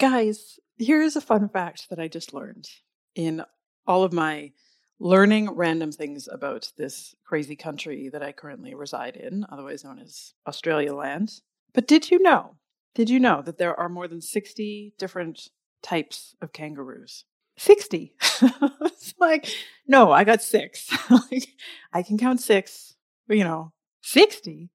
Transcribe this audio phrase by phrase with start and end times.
[0.00, 2.66] Guys, here's a fun fact that I just learned
[3.14, 3.44] in
[3.86, 4.52] all of my
[4.98, 10.32] learning random things about this crazy country that I currently reside in, otherwise known as
[10.46, 11.42] Australia land.
[11.74, 12.56] But did you know?
[12.94, 15.50] Did you know that there are more than 60 different
[15.82, 17.26] types of kangaroos?
[17.58, 18.14] 60.
[18.80, 19.50] it's like,
[19.86, 20.88] no, I got six.
[21.10, 21.48] like,
[21.92, 22.94] I can count six,
[23.28, 24.70] you know, 60?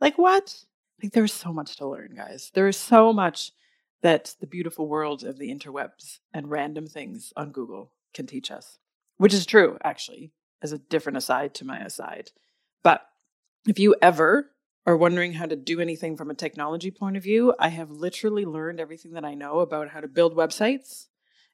[0.00, 0.64] Like, what?
[1.02, 2.50] Like, there's so much to learn, guys.
[2.54, 3.52] There is so much
[4.04, 8.78] that the beautiful world of the interwebs and random things on Google can teach us,
[9.16, 10.30] which is true, actually,
[10.60, 12.30] as a different aside to my aside.
[12.82, 13.00] But
[13.66, 14.50] if you ever
[14.84, 18.44] are wondering how to do anything from a technology point of view, I have literally
[18.44, 21.06] learned everything that I know about how to build websites,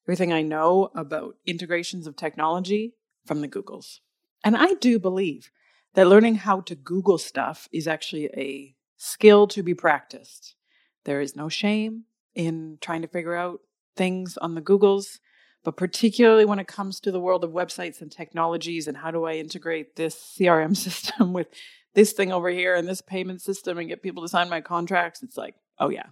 [0.04, 2.94] everything I know about integrations of technology
[3.26, 4.00] from the Googles.
[4.42, 5.52] And I do believe
[5.94, 10.56] that learning how to Google stuff is actually a skill to be practiced.
[11.04, 13.60] There is no shame in trying to figure out
[13.96, 15.18] things on the Googles,
[15.64, 19.24] but particularly when it comes to the world of websites and technologies and how do
[19.24, 21.48] I integrate this CRM system with
[21.94, 25.22] this thing over here and this payment system and get people to sign my contracts,
[25.22, 26.06] it's like, oh yeah,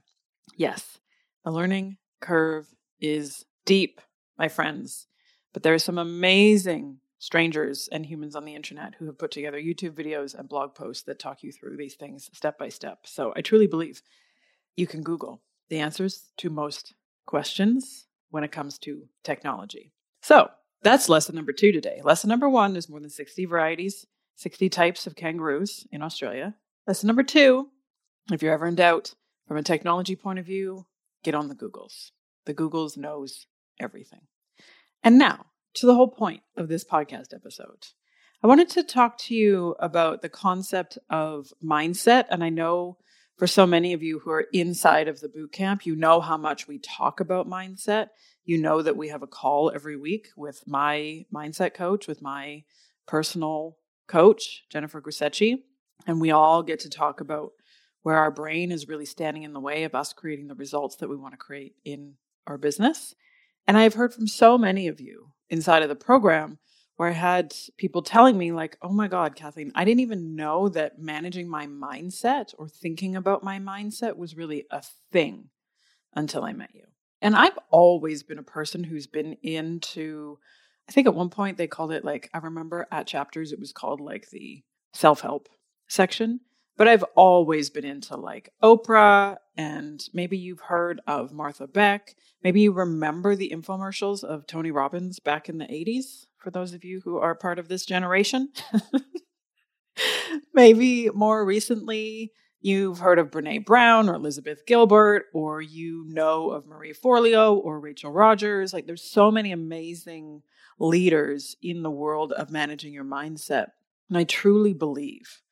[0.56, 0.98] yes,
[1.44, 2.66] the learning curve
[3.00, 4.00] is deep,
[4.36, 5.06] my friends.
[5.52, 9.61] But there are some amazing strangers and humans on the internet who have put together
[9.61, 13.00] YouTube videos and blog posts that talk you through these things step by step.
[13.05, 14.02] So I truly believe
[14.77, 16.94] you can Google the answers to most
[17.27, 19.92] questions when it comes to technology.
[20.22, 20.50] So
[20.83, 22.00] that's lesson number two today.
[22.02, 24.06] Lesson number one there's more than 60 varieties,
[24.36, 26.55] 60 types of kangaroos in Australia.
[26.86, 27.68] Lesson number two
[28.30, 29.14] if you're ever in doubt
[29.46, 30.86] from a technology point of view,
[31.24, 32.11] get on the Googles.
[32.45, 33.46] The Googles knows
[33.80, 34.20] everything.
[35.02, 37.86] And now, to the whole point of this podcast episode.
[38.42, 42.27] I wanted to talk to you about the concept of mindset.
[42.30, 42.98] And I know
[43.38, 46.36] for so many of you who are inside of the boot camp, you know how
[46.36, 48.08] much we talk about mindset.
[48.44, 52.64] You know that we have a call every week with my mindset coach, with my
[53.06, 53.76] personal
[54.08, 55.62] coach, Jennifer Grisecci.
[56.06, 57.52] And we all get to talk about
[58.02, 61.08] where our brain is really standing in the way of us creating the results that
[61.08, 62.14] we want to create in
[62.48, 63.14] our business.
[63.68, 66.58] And I've heard from so many of you inside of the program
[66.98, 70.69] where I had people telling me, like, oh my God, Kathleen, I didn't even know
[70.70, 74.83] that managing my mindset or thinking about my mindset was really a
[75.13, 75.51] thing
[76.17, 76.83] until I met you.
[77.23, 80.39] And I've always been a person who's been into,
[80.89, 83.73] I think at one point they called it like, I remember at chapters, it was
[83.73, 85.48] called like the self help
[85.86, 86.41] section.
[86.77, 92.17] But I've always been into like Oprah, and maybe you've heard of Martha Beck.
[92.42, 96.84] Maybe you remember the infomercials of Tony Robbins back in the 80s, for those of
[96.84, 98.50] you who are part of this generation.
[100.54, 106.66] maybe more recently, you've heard of Brene Brown or Elizabeth Gilbert, or you know of
[106.66, 108.72] Marie Forleo or Rachel Rodgers.
[108.72, 110.42] Like, there's so many amazing
[110.78, 113.68] leaders in the world of managing your mindset.
[114.08, 115.42] And I truly believe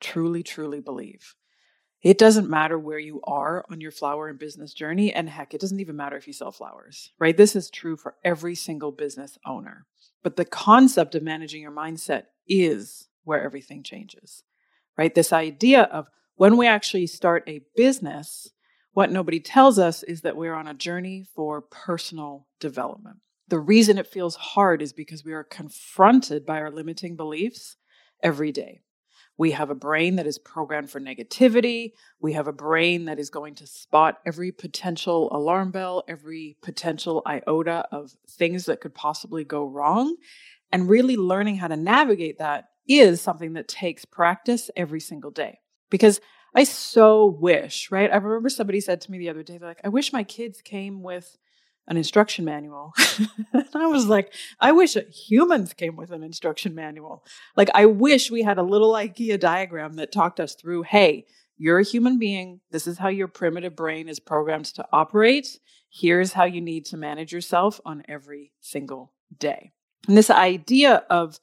[0.00, 1.34] truly, truly believe.
[2.02, 5.12] It doesn't matter where you are on your flower and business journey.
[5.12, 7.36] And heck, it doesn't even matter if you sell flowers, right?
[7.36, 9.86] This is true for every single business owner.
[10.26, 14.42] But the concept of managing your mindset is where everything changes,
[14.98, 15.14] right?
[15.14, 18.50] This idea of when we actually start a business,
[18.92, 23.18] what nobody tells us is that we're on a journey for personal development.
[23.46, 27.76] The reason it feels hard is because we are confronted by our limiting beliefs
[28.20, 28.80] every day.
[29.38, 31.92] We have a brain that is programmed for negativity.
[32.20, 37.22] We have a brain that is going to spot every potential alarm bell, every potential
[37.26, 40.16] iota of things that could possibly go wrong.
[40.72, 45.60] And really learning how to navigate that is something that takes practice every single day.
[45.90, 46.20] Because
[46.54, 48.10] I so wish, right?
[48.10, 50.62] I remember somebody said to me the other day, they're like, I wish my kids
[50.62, 51.36] came with
[51.88, 52.92] an instruction manual.
[53.52, 57.24] and I was like, I wish humans came with an instruction manual.
[57.56, 61.26] Like, I wish we had a little IKEA diagram that talked us through hey,
[61.58, 62.60] you're a human being.
[62.70, 65.58] This is how your primitive brain is programmed to operate.
[65.90, 69.72] Here's how you need to manage yourself on every single day.
[70.06, 71.40] And this idea of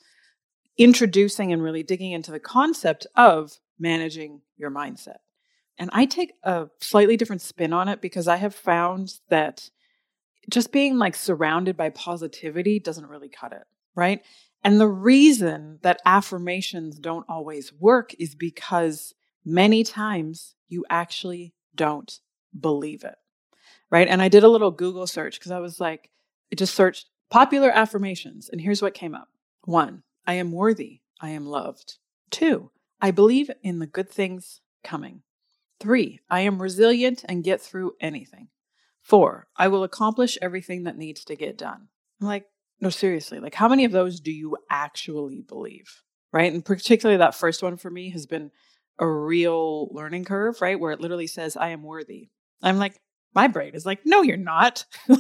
[0.77, 5.17] introducing and really digging into the concept of managing your mindset.
[5.77, 9.69] And I take a slightly different spin on it because I have found that
[10.49, 13.63] just being like surrounded by positivity doesn't really cut it,
[13.95, 14.21] right?
[14.63, 19.13] And the reason that affirmations don't always work is because
[19.45, 22.19] many times you actually don't
[22.57, 23.15] believe it,
[23.89, 24.07] right?
[24.07, 26.09] And I did a little Google search because I was like,
[26.51, 29.29] I just searched popular affirmations, and here's what came up
[29.65, 31.97] one, I am worthy, I am loved.
[32.29, 35.23] Two, I believe in the good things coming.
[35.79, 38.47] Three, I am resilient and get through anything.
[39.03, 41.89] Four, I will accomplish everything that needs to get done.
[42.21, 42.45] I'm like,
[42.79, 46.01] no, seriously, like how many of those do you actually believe?
[46.31, 46.51] Right.
[46.51, 48.49] And particularly that first one for me has been
[48.97, 50.79] a real learning curve, right?
[50.79, 52.29] Where it literally says, I am worthy.
[52.61, 52.99] I'm like,
[53.35, 54.85] my brain is like, no, you're not.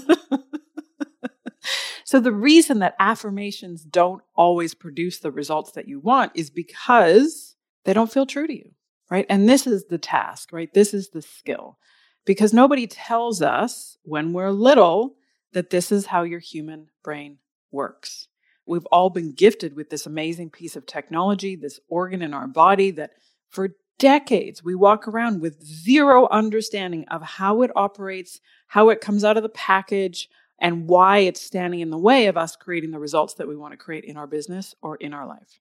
[2.05, 7.55] so the reason that affirmations don't always produce the results that you want is because
[7.85, 8.71] they don't feel true to you,
[9.11, 9.25] right?
[9.29, 10.73] And this is the task, right?
[10.73, 11.77] This is the skill
[12.25, 15.15] because nobody tells us when we're little
[15.53, 17.37] that this is how your human brain
[17.71, 18.27] works.
[18.65, 22.91] We've all been gifted with this amazing piece of technology, this organ in our body
[22.91, 23.11] that
[23.49, 29.23] for decades we walk around with zero understanding of how it operates, how it comes
[29.23, 30.29] out of the package,
[30.59, 33.73] and why it's standing in the way of us creating the results that we want
[33.73, 35.59] to create in our business or in our life.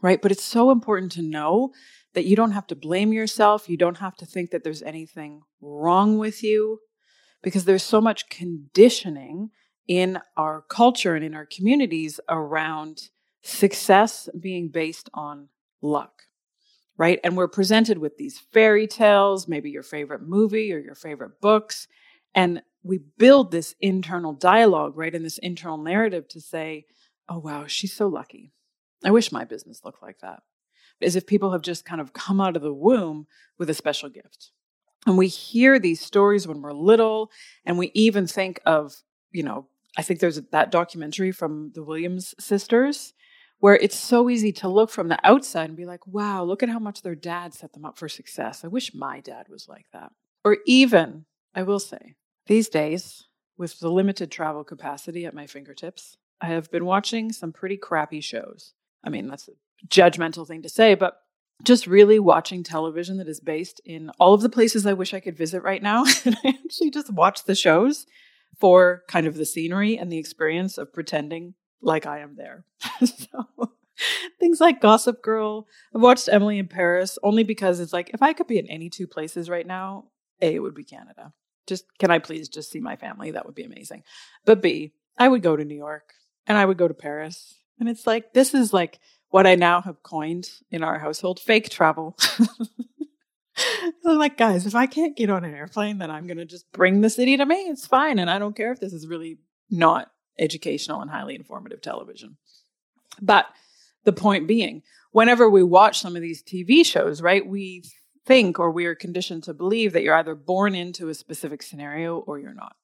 [0.00, 0.22] Right?
[0.22, 1.72] But it's so important to know
[2.14, 3.68] that you don't have to blame yourself.
[3.68, 6.80] You don't have to think that there's anything wrong with you
[7.42, 9.50] because there's so much conditioning
[9.88, 13.08] in our culture and in our communities around
[13.42, 15.48] success being based on
[15.80, 16.22] luck,
[16.96, 17.18] right?
[17.24, 21.88] And we're presented with these fairy tales, maybe your favorite movie or your favorite books.
[22.34, 25.14] And we build this internal dialogue, right?
[25.14, 26.86] And this internal narrative to say,
[27.28, 28.52] oh, wow, she's so lucky.
[29.04, 30.42] I wish my business looked like that
[31.02, 33.26] as if people have just kind of come out of the womb
[33.58, 34.50] with a special gift.
[35.06, 37.30] And we hear these stories when we're little,
[37.64, 39.02] and we even think of,
[39.32, 39.66] you know,
[39.96, 43.12] I think there's that documentary from the Williams sisters
[43.58, 46.68] where it's so easy to look from the outside and be like, wow, look at
[46.68, 48.64] how much their dad set them up for success.
[48.64, 50.12] I wish my dad was like that.
[50.44, 52.14] Or even, I will say,
[52.46, 53.26] these days,
[53.56, 58.20] with the limited travel capacity at my fingertips, I have been watching some pretty crappy
[58.20, 58.72] shows.
[59.04, 59.52] I mean, that's a
[59.86, 61.18] judgmental thing to say, but
[61.62, 65.20] just really watching television that is based in all of the places I wish I
[65.20, 66.04] could visit right now.
[66.24, 68.06] and I actually just watch the shows
[68.58, 72.64] for kind of the scenery and the experience of pretending like I am there.
[73.04, 73.72] so
[74.38, 75.66] things like Gossip Girl.
[75.94, 78.88] I've watched Emily in Paris only because it's like if I could be in any
[78.88, 80.04] two places right now,
[80.40, 81.32] A, it would be Canada.
[81.66, 83.30] Just can I please just see my family?
[83.30, 84.02] That would be amazing.
[84.44, 86.12] But B, I would go to New York
[86.46, 87.54] and I would go to Paris.
[87.78, 91.70] And it's like this is like what I now have coined in our household fake
[91.70, 92.16] travel.
[94.04, 96.70] I'm like, guys, if I can't get on an airplane, then I'm going to just
[96.72, 97.56] bring the city to me.
[97.62, 98.18] It's fine.
[98.18, 99.38] And I don't care if this is really
[99.70, 102.36] not educational and highly informative television.
[103.20, 103.46] But
[104.04, 104.82] the point being,
[105.12, 107.84] whenever we watch some of these TV shows, right, we
[108.24, 112.18] think or we are conditioned to believe that you're either born into a specific scenario
[112.18, 112.76] or you're not.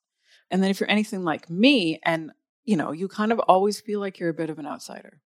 [0.51, 2.33] And then if you're anything like me and,
[2.69, 5.21] you know, you kind of always feel like you're a bit of an outsider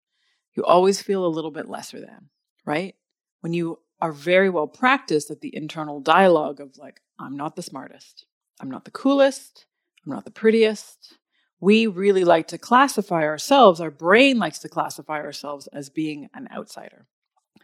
[0.55, 2.29] you always feel a little bit lesser than,
[2.65, 2.95] right?
[3.41, 7.61] When you are very well practiced at the internal dialogue of like, I'm not the
[7.61, 8.25] smartest,
[8.59, 9.65] I'm not the coolest,
[10.05, 11.17] I'm not the prettiest.
[11.59, 16.49] We really like to classify ourselves, our brain likes to classify ourselves as being an
[16.51, 17.05] outsider.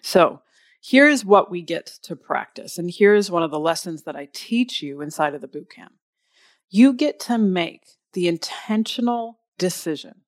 [0.04, 0.42] So,
[0.80, 2.78] here's what we get to practice.
[2.78, 5.94] And here's one of the lessons that I teach you inside of the bootcamp.
[6.70, 10.22] You get to make the intentional decision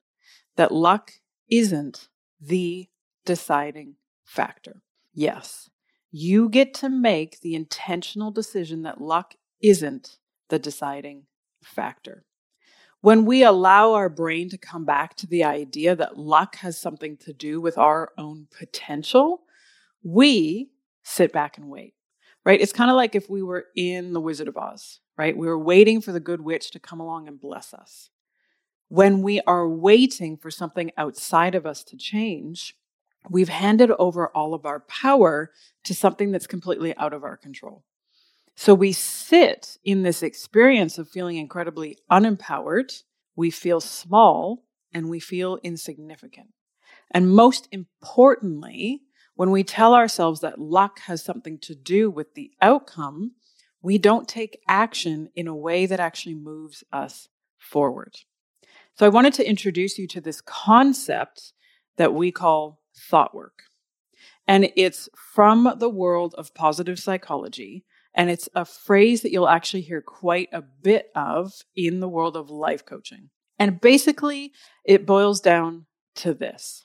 [0.55, 1.13] that luck
[1.49, 2.09] isn't
[2.41, 2.89] the
[3.25, 4.81] deciding factor.
[5.13, 5.69] Yes,
[6.11, 10.17] you get to make the intentional decision that luck isn't
[10.49, 11.25] the deciding
[11.63, 12.25] factor.
[13.01, 17.15] When we allow our brain to come back to the idea that luck has something
[17.17, 19.43] to do with our own potential,
[20.03, 20.71] we
[21.03, 21.93] sit back and wait,
[22.45, 22.59] right?
[22.59, 25.37] It's kind of like if we were in The Wizard of Oz, right?
[25.37, 28.09] We were waiting for the good witch to come along and bless us
[28.89, 32.75] when we are waiting for something outside of us to change,
[33.29, 35.51] we've handed over all of our power
[35.83, 37.83] to something that's completely out of our control.
[38.55, 43.03] So we sit in this experience of feeling incredibly unempowered,
[43.35, 46.49] we feel small, and we feel insignificant.
[47.11, 49.03] And most importantly,
[49.35, 53.31] when we tell ourselves that luck has something to do with the outcome,
[53.81, 58.15] we don't take action in a way that actually moves us forward.
[58.99, 61.53] So I wanted to introduce you to this concept
[61.95, 63.63] that we call thought work.
[64.45, 67.85] And it's from the world of positive psychology.
[68.13, 72.35] And it's a phrase that you'll actually hear quite a bit of in the world
[72.35, 73.29] of life coaching.
[73.57, 74.51] And basically,
[74.83, 76.83] it boils down to this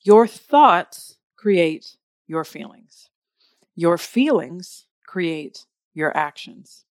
[0.00, 3.08] your thoughts create your feelings,
[3.76, 6.86] your feelings create your actions.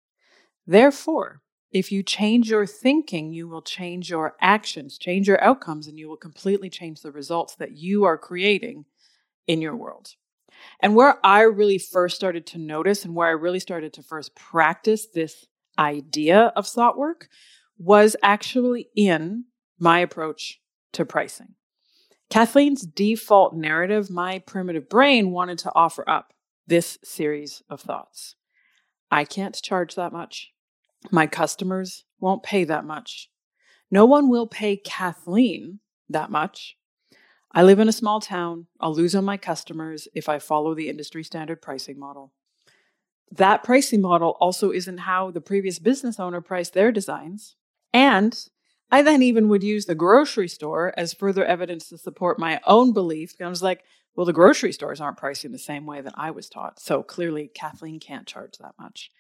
[0.65, 1.43] Therefore,
[1.75, 6.09] if you change your thinking, you will change your actions, change your outcomes, and you
[6.09, 8.85] will completely change the results that you are creating
[9.49, 10.15] in your world.
[10.81, 14.37] And where I really first started to notice and where I really started to first
[14.37, 17.29] practice this idea of thought work
[17.77, 20.61] was actually in my approach
[20.93, 21.55] to pricing.
[22.31, 26.33] Kathleen's default narrative, my primitive brain wanted to offer up
[26.69, 28.37] this series of thoughts.
[29.11, 30.54] I can't charge that much.
[31.11, 33.31] My customers won't pay that much.
[33.91, 36.77] No one will pay Kathleen that much.
[37.53, 38.67] I live in a small town.
[38.81, 42.33] I'll lose on my customers if I follow the industry standard pricing model.
[43.31, 47.57] That pricing model also isn't how the previous business owner priced their designs.
[47.93, 48.37] And
[48.91, 52.93] I then even would use the grocery store as further evidence to support my own
[52.93, 53.35] belief.
[53.41, 53.85] I was like,
[54.17, 56.81] well, the grocery stores aren't pricing the same way that I was taught.
[56.81, 59.11] So clearly, Kathleen can't charge that much.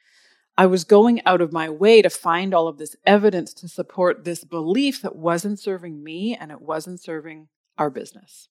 [0.56, 4.24] I was going out of my way to find all of this evidence to support
[4.24, 8.48] this belief that wasn't serving me and it wasn't serving our business.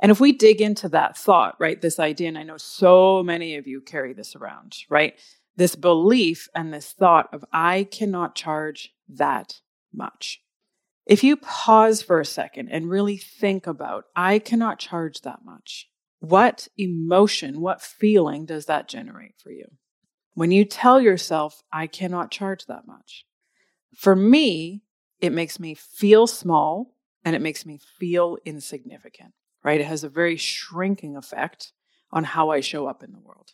[0.00, 3.56] And if we dig into that thought, right, this idea, and I know so many
[3.56, 5.14] of you carry this around, right?
[5.56, 9.60] This belief and this thought of, I cannot charge that
[9.92, 10.40] much.
[11.06, 15.88] If you pause for a second and really think about, I cannot charge that much,
[16.20, 19.66] what emotion, what feeling does that generate for you?
[20.38, 23.26] When you tell yourself, I cannot charge that much.
[23.96, 24.84] For me,
[25.20, 29.32] it makes me feel small and it makes me feel insignificant,
[29.64, 29.80] right?
[29.80, 31.72] It has a very shrinking effect
[32.12, 33.50] on how I show up in the world.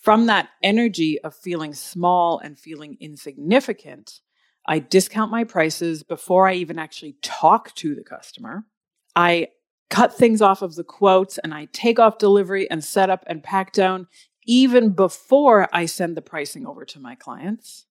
[0.00, 4.20] From that energy of feeling small and feeling insignificant,
[4.66, 8.64] I discount my prices before I even actually talk to the customer.
[9.14, 9.48] I
[9.90, 13.42] cut things off of the quotes and I take off delivery and set up and
[13.42, 14.06] pack down
[14.48, 17.84] even before I send the pricing over to my clients.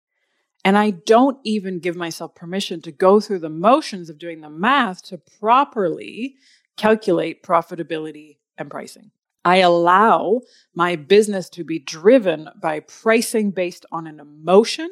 [0.64, 4.48] And I don't even give myself permission to go through the motions of doing the
[4.48, 6.36] math to properly
[6.76, 9.10] calculate profitability and pricing.
[9.44, 10.42] I allow
[10.74, 14.88] my business to be driven by pricing based on an emotion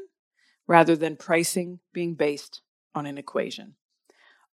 [0.67, 2.61] rather than pricing being based
[2.95, 3.77] on an equation.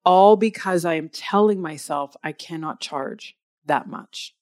[0.05, 3.35] All because I am telling myself I cannot charge
[3.65, 4.35] that much.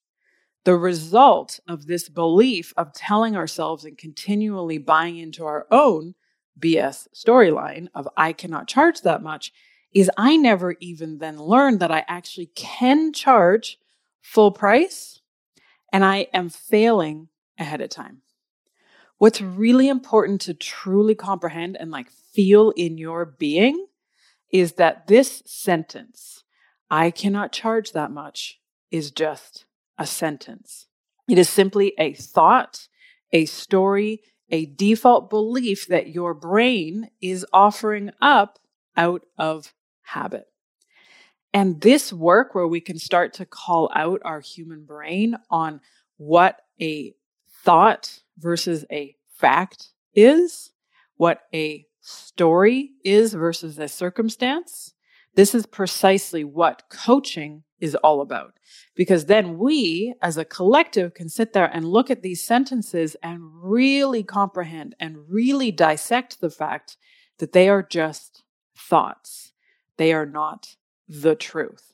[0.67, 6.13] The result of this belief of telling ourselves and continually buying into our own
[6.59, 9.53] BS storyline of I cannot charge that much
[9.93, 13.79] is I never even then learned that I actually can charge
[14.19, 15.21] full price
[15.93, 18.23] and I am failing ahead of time.
[19.19, 23.87] What's really important to truly comprehend and like feel in your being
[24.51, 26.43] is that this sentence,
[26.91, 28.59] I cannot charge that much,
[28.91, 29.63] is just
[29.97, 30.87] a sentence.
[31.27, 32.87] It is simply a thought,
[33.31, 38.59] a story, a default belief that your brain is offering up
[38.95, 39.73] out of
[40.03, 40.47] habit.
[41.53, 45.81] And this work, where we can start to call out our human brain on
[46.17, 47.13] what a
[47.63, 50.71] thought versus a fact is,
[51.15, 54.93] what a story is versus a circumstance,
[55.35, 58.53] this is precisely what coaching is all about.
[58.95, 63.39] Because then we, as a collective, can sit there and look at these sentences and
[63.41, 66.97] really comprehend and really dissect the fact
[67.39, 68.43] that they are just
[68.75, 69.53] thoughts.
[69.97, 70.75] They are not
[71.07, 71.93] the truth.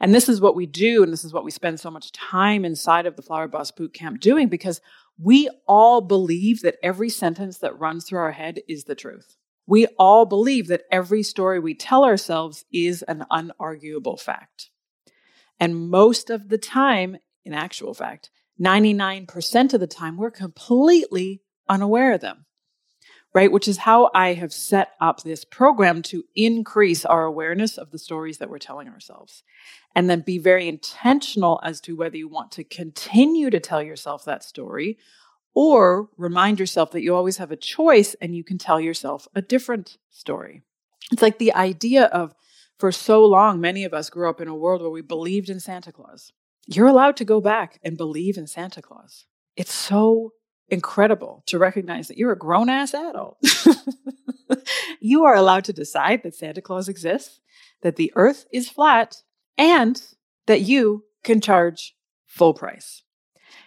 [0.00, 2.64] And this is what we do, and this is what we spend so much time
[2.64, 4.80] inside of the Flower Boss Boot Camp doing because
[5.18, 9.36] we all believe that every sentence that runs through our head is the truth.
[9.66, 14.70] We all believe that every story we tell ourselves is an unarguable fact.
[15.60, 22.14] And most of the time, in actual fact, 99% of the time, we're completely unaware
[22.14, 22.46] of them,
[23.34, 23.52] right?
[23.52, 27.98] Which is how I have set up this program to increase our awareness of the
[27.98, 29.42] stories that we're telling ourselves.
[29.94, 34.24] And then be very intentional as to whether you want to continue to tell yourself
[34.24, 34.98] that story
[35.54, 39.42] or remind yourself that you always have a choice and you can tell yourself a
[39.42, 40.62] different story.
[41.12, 42.34] It's like the idea of
[42.80, 45.60] for so long, many of us grew up in a world where we believed in
[45.60, 46.32] Santa Claus.
[46.66, 49.26] You're allowed to go back and believe in Santa Claus.
[49.54, 50.32] It's so
[50.68, 53.38] incredible to recognize that you're a grown ass adult.
[55.00, 57.40] you are allowed to decide that Santa Claus exists,
[57.82, 59.22] that the earth is flat,
[59.58, 60.02] and
[60.46, 61.94] that you can charge
[62.26, 63.02] full price.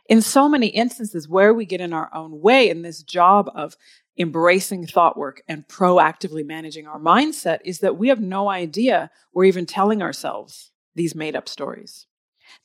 [0.10, 3.76] In so many instances where we get in our own way in this job of
[4.18, 9.46] embracing thought work and proactively managing our mindset is that we have no idea we're
[9.46, 12.06] even telling ourselves these made up stories.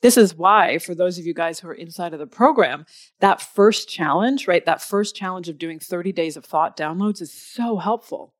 [0.01, 2.85] This is why, for those of you guys who are inside of the program,
[3.19, 4.65] that first challenge, right?
[4.65, 8.33] That first challenge of doing 30 days of thought downloads is so helpful,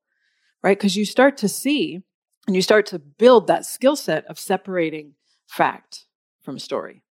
[0.62, 0.78] right?
[0.78, 2.02] Because you start to see
[2.46, 5.14] and you start to build that skill set of separating
[5.46, 6.06] fact
[6.42, 7.02] from story,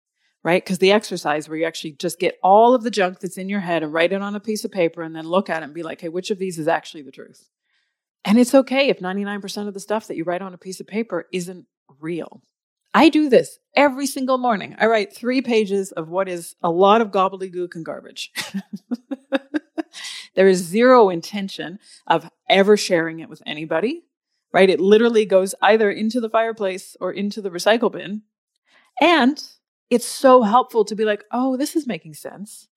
[0.44, 0.62] right?
[0.62, 3.60] Because the exercise where you actually just get all of the junk that's in your
[3.60, 5.74] head and write it on a piece of paper and then look at it and
[5.74, 7.48] be like, hey, which of these is actually the truth?
[8.24, 10.86] And it's okay if 99% of the stuff that you write on a piece of
[10.86, 11.66] paper isn't
[12.00, 12.42] real.
[12.94, 14.74] I do this every single morning.
[14.78, 18.32] I write three pages of what is a lot of gobbledygook and garbage.
[20.34, 24.04] there is zero intention of ever sharing it with anybody,
[24.52, 24.70] right?
[24.70, 28.22] It literally goes either into the fireplace or into the recycle bin.
[29.00, 29.42] And
[29.90, 32.68] it's so helpful to be like, oh, this is making sense,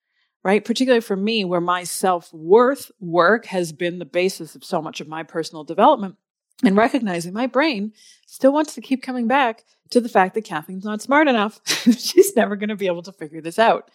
[0.44, 0.64] right?
[0.64, 5.02] Particularly for me, where my self worth work has been the basis of so much
[5.02, 6.16] of my personal development
[6.64, 7.94] and recognizing my brain
[8.26, 11.60] still wants to keep coming back to the fact that Kathleen's not smart enough.
[11.66, 13.92] She's never going to be able to figure this out.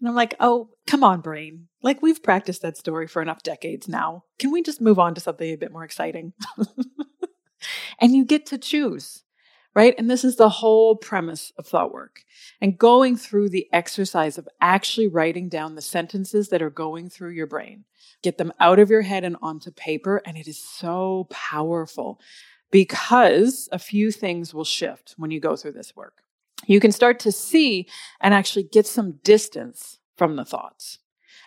[0.00, 1.68] And I'm like, oh, come on, brain.
[1.82, 4.24] Like, we've practiced that story for enough decades now.
[4.38, 6.34] Can we just move on to something a bit more exciting?
[8.00, 9.24] and you get to choose,
[9.78, 9.94] right?
[9.96, 12.24] And this is the whole premise of thought work.
[12.60, 17.30] And going through the exercise of actually writing down the sentences that are going through
[17.30, 17.84] your brain
[18.20, 20.20] get them out of your head and onto paper.
[20.26, 22.18] And it is so powerful
[22.72, 26.24] because a few things will shift when you go through this work.
[26.66, 27.86] You can start to see
[28.20, 30.98] and actually get some distance from the thoughts.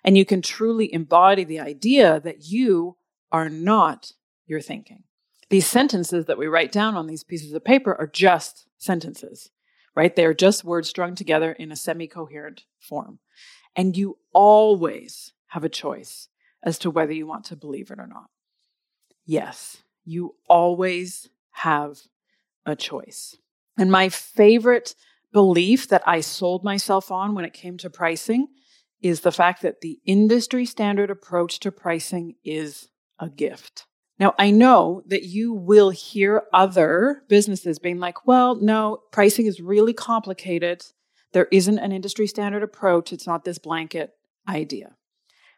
[0.05, 2.95] And you can truly embody the idea that you
[3.29, 4.13] are not
[4.47, 5.03] your thinking.
[5.51, 9.49] These sentences that we write down on these pieces of paper are just sentences,
[9.93, 10.15] right?
[10.15, 13.19] They are just words strung together in a semi coherent form.
[13.75, 16.29] And you always have a choice
[16.63, 18.29] as to whether you want to believe it or not.
[19.25, 21.99] Yes, you always have
[22.65, 23.35] a choice.
[23.77, 24.95] And my favorite
[25.33, 28.47] belief that I sold myself on when it came to pricing
[29.01, 32.87] is the fact that the industry standard approach to pricing is
[33.19, 33.87] a gift.
[34.21, 39.59] Now, I know that you will hear other businesses being like, well, no, pricing is
[39.59, 40.85] really complicated.
[41.33, 43.11] There isn't an industry standard approach.
[43.11, 44.13] It's not this blanket
[44.47, 44.95] idea.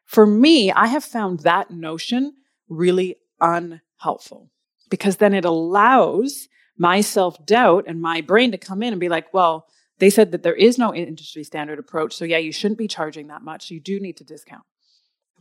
[0.06, 2.36] For me, I have found that notion
[2.70, 4.50] really unhelpful
[4.90, 6.48] because then it allows
[6.78, 9.68] my self doubt and my brain to come in and be like, well,
[10.00, 12.16] they said that there is no industry standard approach.
[12.16, 13.72] So, yeah, you shouldn't be charging that much.
[13.72, 14.64] You do need to discount.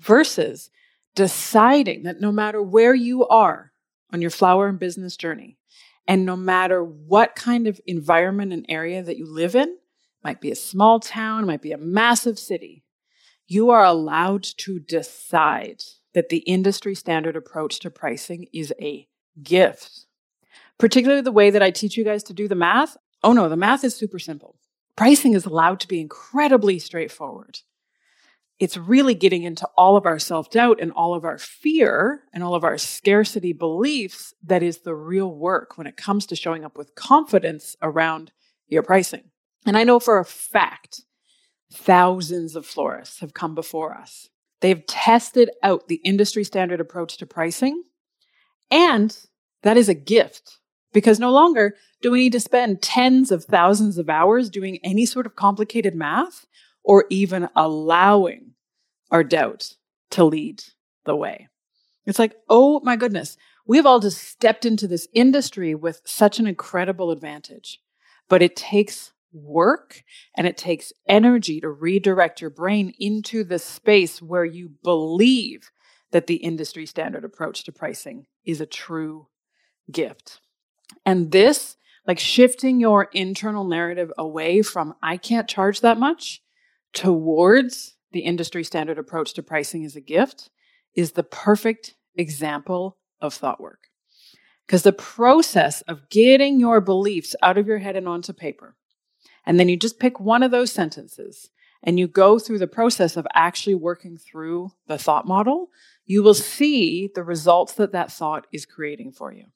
[0.00, 0.70] Versus
[1.14, 3.72] deciding that no matter where you are
[4.12, 5.58] on your flower and business journey,
[6.06, 9.76] and no matter what kind of environment and area that you live in,
[10.24, 12.84] might be a small town, might be a massive city,
[13.46, 15.82] you are allowed to decide
[16.14, 19.08] that the industry standard approach to pricing is a
[19.42, 20.06] gift.
[20.78, 22.96] Particularly the way that I teach you guys to do the math.
[23.22, 24.56] Oh no, the math is super simple.
[24.96, 27.60] Pricing is allowed to be incredibly straightforward.
[28.58, 32.44] It's really getting into all of our self doubt and all of our fear and
[32.44, 36.64] all of our scarcity beliefs that is the real work when it comes to showing
[36.64, 38.32] up with confidence around
[38.68, 39.24] your pricing.
[39.66, 41.02] And I know for a fact,
[41.72, 44.28] thousands of florists have come before us.
[44.60, 47.82] They've tested out the industry standard approach to pricing
[48.72, 49.16] and
[49.62, 50.58] that is a gift
[50.92, 55.06] because no longer do we need to spend tens of thousands of hours doing any
[55.06, 56.46] sort of complicated math
[56.84, 58.52] or even allowing
[59.10, 59.74] our doubt
[60.10, 60.62] to lead
[61.04, 61.48] the way.
[62.06, 66.46] It's like, oh my goodness, we've all just stepped into this industry with such an
[66.46, 67.80] incredible advantage.
[68.28, 70.02] But it takes work
[70.36, 75.70] and it takes energy to redirect your brain into the space where you believe
[76.10, 79.28] that the industry standard approach to pricing is a true
[79.90, 80.40] gift.
[81.06, 86.42] And this, like shifting your internal narrative away from, I can't charge that much,
[86.92, 90.50] towards the industry standard approach to pricing as a gift,
[90.94, 93.88] is the perfect example of thought work.
[94.66, 98.76] Because the process of getting your beliefs out of your head and onto paper,
[99.44, 101.50] and then you just pick one of those sentences
[101.82, 105.68] and you go through the process of actually working through the thought model,
[106.06, 109.46] you will see the results that that thought is creating for you.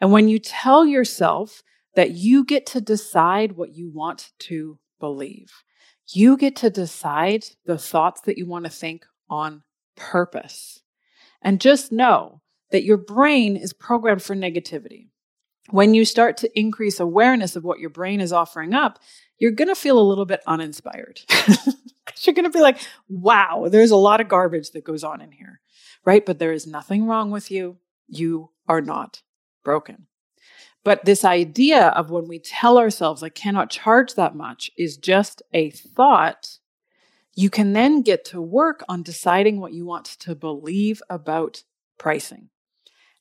[0.00, 1.62] And when you tell yourself
[1.96, 5.64] that you get to decide what you want to believe,
[6.12, 9.62] you get to decide the thoughts that you want to think on
[9.96, 10.82] purpose.
[11.42, 15.08] And just know that your brain is programmed for negativity.
[15.70, 18.98] When you start to increase awareness of what your brain is offering up,
[19.38, 21.20] you're going to feel a little bit uninspired.
[22.22, 25.32] You're going to be like, wow, there's a lot of garbage that goes on in
[25.32, 25.60] here,
[26.04, 26.24] right?
[26.26, 27.78] But there is nothing wrong with you.
[28.08, 29.22] You are not
[29.64, 30.06] broken.
[30.82, 35.42] But this idea of when we tell ourselves, I cannot charge that much, is just
[35.52, 36.58] a thought.
[37.34, 41.64] You can then get to work on deciding what you want to believe about
[41.98, 42.48] pricing.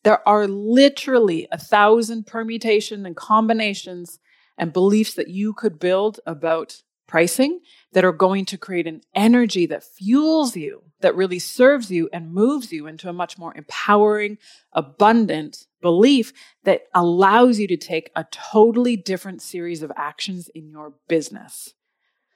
[0.04, 4.20] There are literally a thousand permutations and combinations
[4.58, 7.60] and beliefs that you could build about pricing
[7.92, 12.32] that are going to create an energy that fuels you, that really serves you and
[12.32, 14.38] moves you into a much more empowering,
[14.72, 20.94] abundant belief that allows you to take a totally different series of actions in your
[21.08, 21.74] business.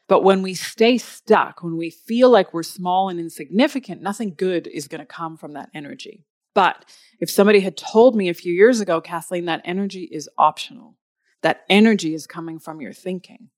[0.08, 4.68] But when we stay stuck, when we feel like we're small and insignificant, nothing good
[4.68, 6.26] is going to come from that energy.
[6.54, 6.86] But
[7.20, 10.98] if somebody had told me a few years ago, Kathleen, that energy is optional,
[11.42, 13.50] that energy is coming from your thinking.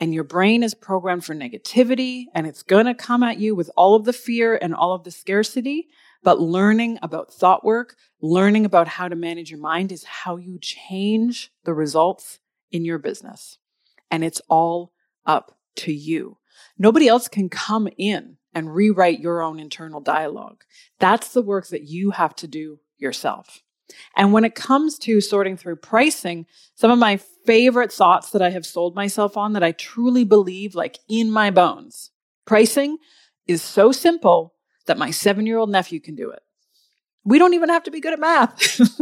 [0.00, 3.70] And your brain is programmed for negativity and it's going to come at you with
[3.76, 5.88] all of the fear and all of the scarcity.
[6.22, 10.58] But learning about thought work, learning about how to manage your mind is how you
[10.60, 13.58] change the results in your business.
[14.10, 14.92] And it's all
[15.24, 16.38] up to you.
[16.78, 20.64] Nobody else can come in and rewrite your own internal dialogue.
[20.98, 23.62] That's the work that you have to do yourself.
[24.16, 28.50] And when it comes to sorting through pricing, some of my favorite thoughts that I
[28.50, 32.10] have sold myself on that I truly believe, like in my bones,
[32.44, 32.98] pricing
[33.46, 34.54] is so simple
[34.86, 36.42] that my seven year old nephew can do it.
[37.24, 38.80] We don't even have to be good at math.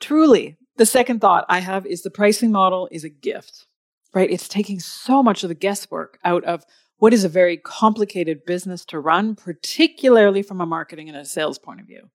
[0.00, 3.66] truly, the second thought I have is the pricing model is a gift,
[4.14, 4.30] right?
[4.30, 6.64] It's taking so much of the guesswork out of
[6.98, 11.58] what is a very complicated business to run, particularly from a marketing and a sales
[11.58, 12.10] point of view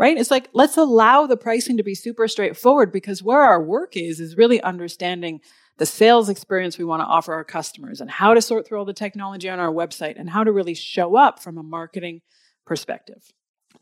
[0.00, 0.16] right?
[0.16, 4.18] It's like, let's allow the pricing to be super straightforward because where our work is,
[4.18, 5.42] is really understanding
[5.80, 8.84] the sales experience we want to offer our customers and how to sort through all
[8.84, 12.20] the technology on our website and how to really show up from a marketing
[12.66, 13.32] perspective.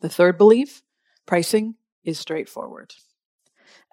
[0.00, 0.82] The third belief
[1.26, 2.94] pricing is straightforward.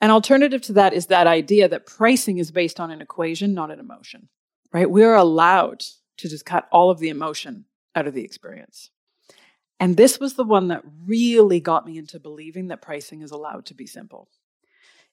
[0.03, 3.71] An alternative to that is that idea that pricing is based on an equation, not
[3.71, 4.29] an emotion,
[4.71, 4.89] right?
[4.89, 5.79] We are allowed
[6.17, 7.65] to just cut all of the emotion
[7.95, 8.91] out of the experience.
[9.79, 13.65] And this was the one that really got me into believing that pricing is allowed
[13.65, 14.29] to be simple.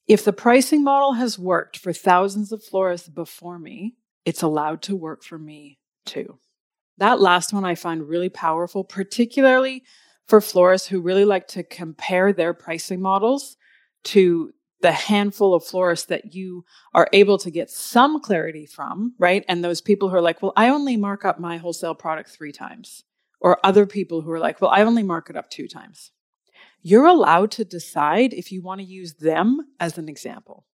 [0.06, 4.96] If the pricing model has worked for thousands of florists before me, it's allowed to
[4.96, 6.38] work for me too.
[6.98, 9.84] That last one I find really powerful, particularly
[10.26, 13.56] for florists who really like to compare their pricing models
[14.04, 19.44] to the handful of florists that you are able to get some clarity from, right?
[19.48, 22.52] And those people who are like, well, I only mark up my wholesale product three
[22.52, 23.04] times
[23.40, 26.10] or other people who are like, well, I only mark it up two times.
[26.82, 30.66] You're allowed to decide if you want to use them as an example.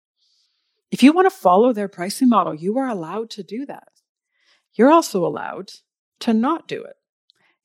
[0.90, 3.88] If you want to follow their pricing model, you are allowed to do that.
[4.72, 5.70] You're also allowed
[6.20, 6.96] to not do it.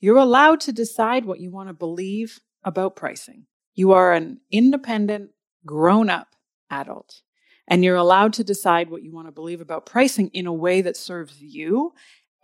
[0.01, 3.45] You're allowed to decide what you want to believe about pricing.
[3.73, 5.31] You are an independent,
[5.65, 6.35] grown up
[6.69, 7.21] adult,
[7.67, 10.81] and you're allowed to decide what you want to believe about pricing in a way
[10.81, 11.93] that serves you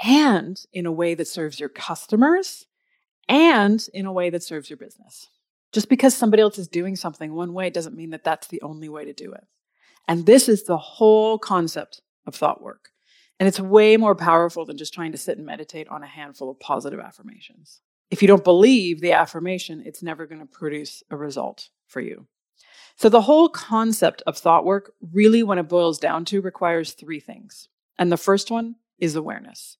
[0.01, 2.65] and in a way that serves your customers
[3.27, 5.27] and in a way that serves your business.
[5.71, 8.89] Just because somebody else is doing something one way doesn't mean that that's the only
[8.89, 9.45] way to do it.
[10.07, 12.89] And this is the whole concept of thought work.
[13.39, 16.49] And it's way more powerful than just trying to sit and meditate on a handful
[16.49, 17.81] of positive affirmations.
[18.11, 22.27] If you don't believe the affirmation, it's never going to produce a result for you.
[22.95, 27.21] So, the whole concept of thought work, really, when it boils down to, requires three
[27.21, 27.69] things.
[27.97, 29.77] And the first one is awareness.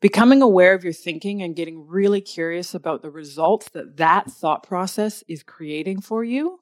[0.00, 4.62] Becoming aware of your thinking and getting really curious about the results that that thought
[4.62, 6.60] process is creating for you.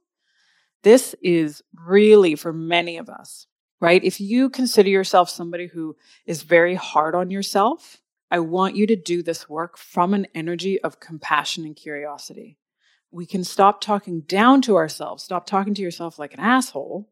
[0.85, 3.47] This is really for many of us,
[3.81, 4.05] right?
[4.05, 8.97] If you consider yourself somebody who is very hard on yourself, I want you to
[8.97, 12.59] do this work from an energy of compassion and curiosity.
[13.11, 17.11] We can stop talking down to ourselves, stop talking to yourself like an asshole,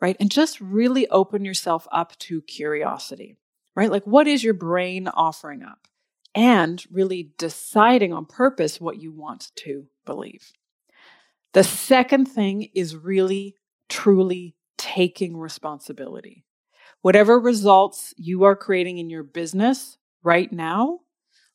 [0.00, 0.16] right?
[0.18, 3.36] And just really open yourself up to curiosity
[3.80, 3.90] right?
[3.90, 5.88] Like, what is your brain offering up?
[6.34, 10.52] And really deciding on purpose what you want to believe.
[11.54, 13.56] The second thing is really,
[13.88, 16.44] truly taking responsibility.
[17.00, 20.98] Whatever results you are creating in your business right now,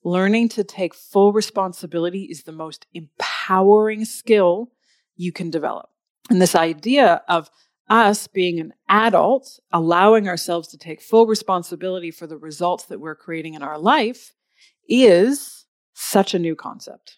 [0.04, 4.72] learning to take full responsibility is the most empowering skill
[5.16, 5.90] you can develop.
[6.32, 7.52] And this idea of
[7.90, 13.16] us being an adult, allowing ourselves to take full responsibility for the results that we're
[13.16, 14.34] creating in our life
[14.88, 17.18] is such a new concept,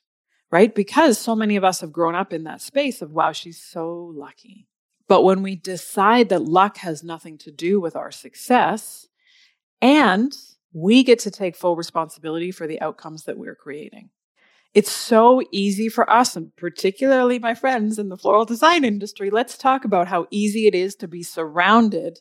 [0.52, 0.74] right?
[0.76, 4.14] Because so many of us have grown up in that space of, wow, she's so
[4.16, 4.68] lucky.
[5.08, 9.08] But when we decide that luck has nothing to do with our success
[9.82, 10.34] and
[10.74, 14.10] we get to take full responsibility for the outcomes that we're creating.
[14.78, 19.32] It's so easy for us, and particularly my friends in the floral design industry.
[19.32, 22.20] Let's talk about how easy it is to be surrounded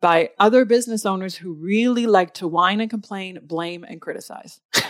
[0.00, 4.60] by other business owners who really like to whine and complain, blame, and criticize.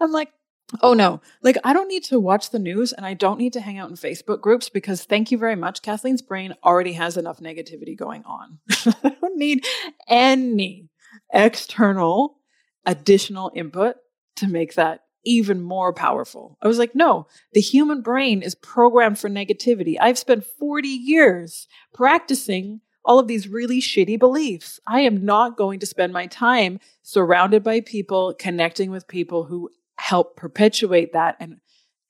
[0.00, 0.32] I'm like,
[0.80, 3.60] oh no, like I don't need to watch the news and I don't need to
[3.60, 5.82] hang out in Facebook groups because thank you very much.
[5.82, 8.58] Kathleen's brain already has enough negativity going on.
[9.04, 9.64] I don't need
[10.08, 10.88] any
[11.32, 12.38] external
[12.84, 13.94] additional input
[14.34, 16.58] to make that even more powerful.
[16.62, 19.96] I was like, no, the human brain is programmed for negativity.
[20.00, 24.80] I've spent 40 years practicing all of these really shitty beliefs.
[24.86, 29.70] I am not going to spend my time surrounded by people, connecting with people who
[29.96, 31.58] help perpetuate that and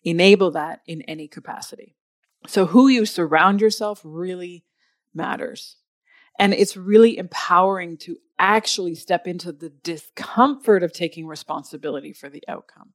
[0.05, 1.97] enable that in any capacity.
[2.47, 4.65] So, who you surround yourself really
[5.15, 5.77] matters.
[6.39, 12.43] And it's really empowering to actually step into the discomfort of taking responsibility for the
[12.49, 12.95] outcome.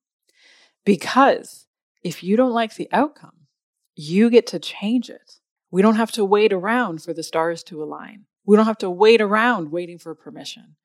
[0.87, 1.67] Because
[2.01, 3.47] if you don't like the outcome,
[3.93, 5.33] you get to change it.
[5.69, 8.23] We don't have to wait around for the stars to align.
[8.45, 10.77] We don't have to wait around waiting for permission.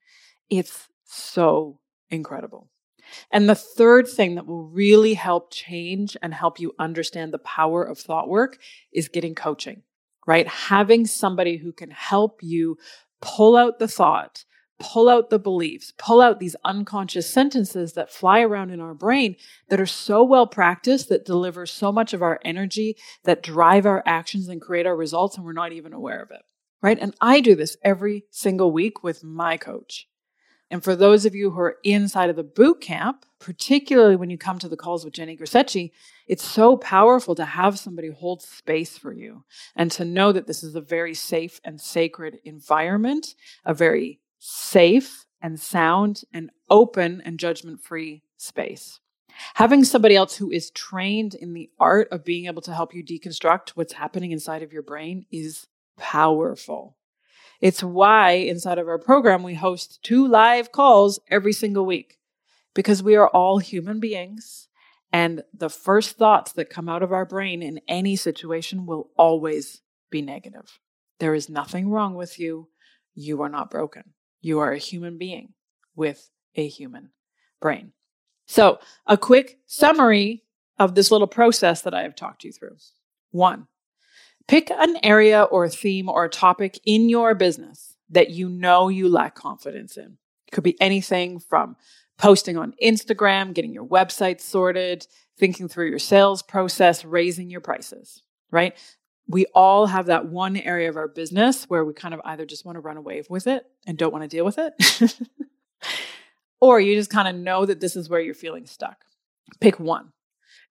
[0.50, 1.78] It's so
[2.10, 2.68] incredible.
[3.30, 7.84] And the third thing that will really help change and help you understand the power
[7.84, 8.58] of thought work
[8.92, 9.82] is getting coaching,
[10.26, 10.48] right?
[10.48, 12.76] Having somebody who can help you
[13.20, 14.44] pull out the thought,
[14.82, 19.36] pull out the beliefs, pull out these unconscious sentences that fly around in our brain
[19.68, 24.02] that are so well practiced that deliver so much of our energy, that drive our
[24.04, 26.42] actions and create our results, and we're not even aware of it.
[26.82, 26.98] Right.
[27.00, 30.08] And I do this every single week with my coach.
[30.68, 34.38] And for those of you who are inside of the boot camp, particularly when you
[34.38, 35.92] come to the calls with Jenny Grasecki,
[36.26, 39.44] it's so powerful to have somebody hold space for you
[39.76, 43.34] and to know that this is a very safe and sacred environment,
[43.66, 48.98] a very safe and sound and open and judgment free space.
[49.54, 53.04] Having somebody else who is trained in the art of being able to help you
[53.04, 56.96] deconstruct what's happening inside of your brain is powerful.
[57.60, 62.18] It's why inside of our program, we host two live calls every single week
[62.74, 64.66] because we are all human beings.
[65.12, 69.82] And the first thoughts that come out of our brain in any situation will always
[70.10, 70.80] be negative.
[71.20, 72.70] There is nothing wrong with you.
[73.14, 74.14] You are not broken.
[74.42, 75.54] You are a human being
[75.96, 77.10] with a human
[77.60, 77.92] brain.
[78.46, 80.42] So, a quick summary
[80.78, 82.76] of this little process that I have talked you through.
[83.30, 83.68] One,
[84.48, 89.34] pick an area or theme or topic in your business that you know you lack
[89.34, 90.18] confidence in.
[90.48, 91.76] It could be anything from
[92.18, 95.06] posting on Instagram, getting your website sorted,
[95.38, 98.76] thinking through your sales process, raising your prices, right?
[99.28, 102.64] We all have that one area of our business where we kind of either just
[102.64, 104.74] want to run away with it and don't want to deal with it,
[106.60, 109.04] or you just kind of know that this is where you're feeling stuck.
[109.60, 110.12] Pick one.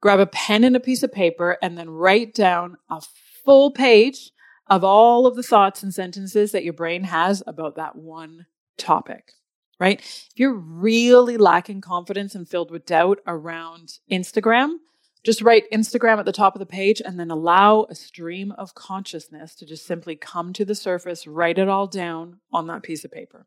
[0.02, 3.02] Grab a pen and a piece of paper and then write down a
[3.46, 4.32] full page
[4.68, 8.46] of all of the thoughts and sentences that your brain has about that one
[8.78, 9.34] topic,
[9.80, 10.00] right?
[10.00, 14.78] If you're really lacking confidence and filled with doubt around Instagram,
[15.24, 18.74] just write Instagram at the top of the page and then allow a stream of
[18.74, 23.06] consciousness to just simply come to the surface, write it all down on that piece
[23.06, 23.46] of paper.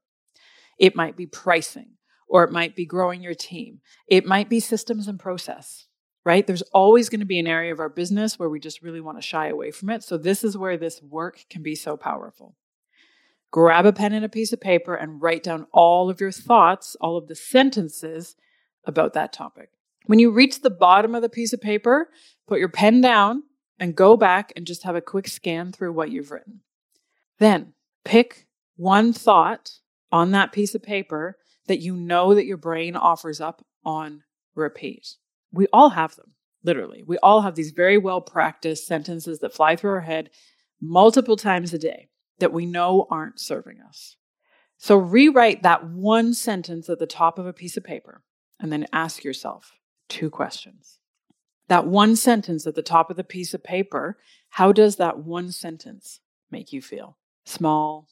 [0.79, 1.93] It might be pricing,
[2.29, 3.81] or it might be growing your team.
[4.07, 5.87] It might be systems and process,
[6.25, 6.47] right?
[6.47, 9.19] There's always going to be an area of our business where we just really want
[9.19, 10.05] to shy away from it.
[10.05, 12.57] So, this is where this work can be so powerful.
[13.51, 16.97] Grab a pen and a piece of paper and write down all of your thoughts,
[17.01, 18.35] all of the sentences
[18.85, 19.71] about that topic.
[20.07, 22.11] When you reach the bottom of the piece of paper,
[22.47, 23.45] put your pen down
[23.79, 26.61] and go back and just have a quick scan through what you've written.
[27.39, 27.73] Then
[28.05, 29.71] pick one thought
[30.13, 34.23] on that piece of paper that you know that your brain offers up on
[34.55, 35.17] repeat.
[35.53, 37.03] We all have them, literally.
[37.07, 40.31] We all have these very well practiced sentences that fly through our head
[40.81, 44.17] multiple times a day that we know aren't serving us.
[44.77, 48.23] So rewrite that one sentence at the top of a piece of paper
[48.61, 49.73] and then ask yourself
[50.09, 50.99] two questions.
[51.69, 54.19] That one sentence at the top of the piece of paper,
[54.51, 57.17] how does that one sentence make you feel?
[57.45, 58.09] Small,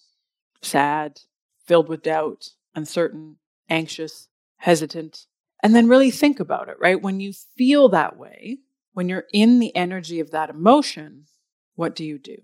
[0.63, 1.21] sad,
[1.65, 3.37] filled with doubt, uncertain,
[3.69, 5.27] anxious, hesitant.
[5.63, 7.01] And then really think about it, right?
[7.01, 8.59] When you feel that way,
[8.95, 11.27] when you're in the energy of that emotion,
[11.75, 12.37] what do you do?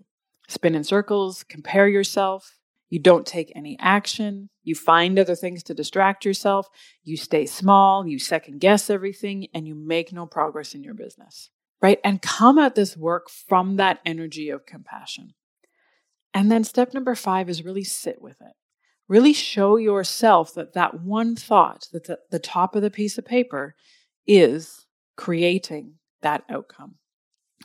[0.47, 2.58] Spin in circles, compare yourself,
[2.89, 4.49] you don't take any action.
[4.63, 6.67] You find other things to distract yourself.
[7.03, 8.07] You stay small.
[8.07, 11.99] You second guess everything and you make no progress in your business, right?
[12.03, 15.33] And come at this work from that energy of compassion.
[16.33, 18.53] And then step number five is really sit with it.
[19.07, 23.25] Really show yourself that that one thought that's at the top of the piece of
[23.25, 23.75] paper
[24.27, 26.95] is creating that outcome.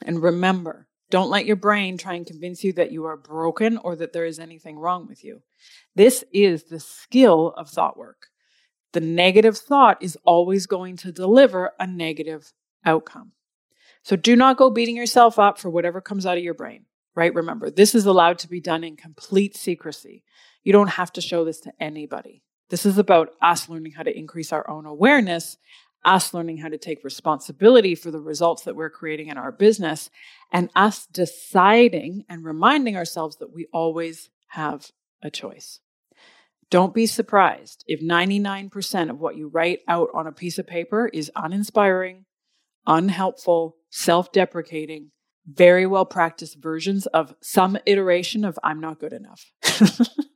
[0.02, 3.94] And remember, don't let your brain try and convince you that you are broken or
[3.96, 5.42] that there is anything wrong with you.
[5.94, 8.28] This is the skill of thought work.
[8.92, 12.52] The negative thought is always going to deliver a negative
[12.84, 13.32] outcome.
[14.02, 17.34] So do not go beating yourself up for whatever comes out of your brain, right?
[17.34, 20.22] Remember, this is allowed to be done in complete secrecy.
[20.62, 22.42] You don't have to show this to anybody.
[22.70, 25.58] This is about us learning how to increase our own awareness
[26.04, 30.10] us learning how to take responsibility for the results that we're creating in our business,
[30.52, 34.90] and us deciding and reminding ourselves that we always have
[35.22, 35.80] a choice.
[36.70, 41.08] Don't be surprised if 99% of what you write out on a piece of paper
[41.12, 42.24] is uninspiring,
[42.86, 45.10] unhelpful, self deprecating,
[45.46, 49.52] very well practiced versions of some iteration of I'm not good enough.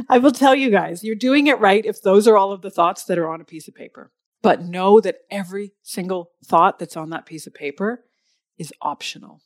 [0.08, 2.70] I will tell you guys, you're doing it right if those are all of the
[2.70, 4.10] thoughts that are on a piece of paper.
[4.42, 8.04] But know that every single thought that's on that piece of paper
[8.58, 9.40] is optional.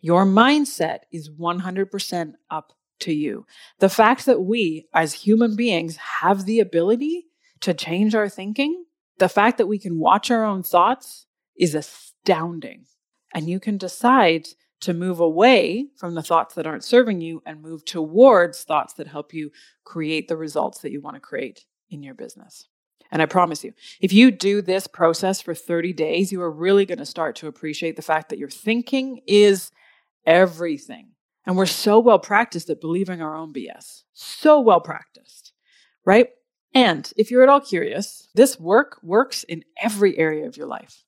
[0.00, 3.46] Your mindset is 100% up to you.
[3.78, 7.26] The fact that we, as human beings, have the ability
[7.60, 8.84] to change our thinking,
[9.18, 11.26] the fact that we can watch our own thoughts
[11.56, 12.86] is astounding.
[13.34, 14.48] And you can decide
[14.80, 19.06] to move away from the thoughts that aren't serving you and move towards thoughts that
[19.06, 19.50] help you
[19.84, 22.68] create the results that you want to create in your business.
[23.12, 26.86] And I promise you, if you do this process for 30 days, you are really
[26.86, 29.72] going to start to appreciate the fact that your thinking is
[30.24, 31.08] everything.
[31.44, 34.02] And we're so well practiced at believing our own BS.
[34.12, 35.52] So well practiced,
[36.04, 36.28] right?
[36.72, 41.04] And if you're at all curious, this work works in every area of your life.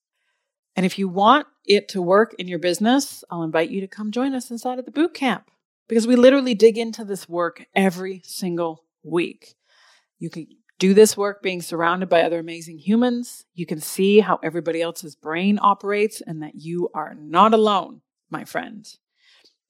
[0.76, 4.10] And if you want it to work in your business, I'll invite you to come
[4.10, 5.50] join us inside of the boot camp
[5.88, 9.54] because we literally dig into this work every single week.
[10.18, 10.46] You can
[10.78, 13.44] do this work being surrounded by other amazing humans.
[13.54, 18.44] You can see how everybody else's brain operates and that you are not alone, my
[18.44, 18.86] friend,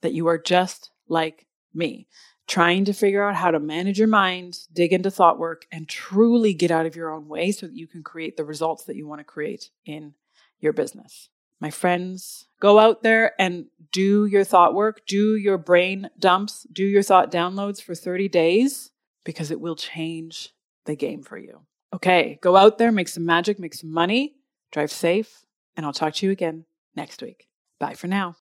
[0.00, 2.06] that you are just like me,
[2.46, 6.54] trying to figure out how to manage your mind, dig into thought work, and truly
[6.54, 9.06] get out of your own way so that you can create the results that you
[9.06, 10.14] want to create in
[10.62, 11.28] your business.
[11.60, 16.84] My friends, go out there and do your thought work, do your brain dumps, do
[16.84, 18.90] your thought downloads for 30 days
[19.24, 20.54] because it will change
[20.86, 21.60] the game for you.
[21.94, 24.34] Okay, go out there, make some magic, make some money,
[24.72, 25.44] drive safe,
[25.76, 26.64] and I'll talk to you again
[26.96, 27.48] next week.
[27.78, 28.30] Bye for now.